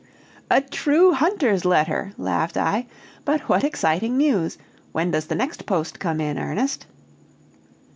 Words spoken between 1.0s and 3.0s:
hunter's letter!" laughed I;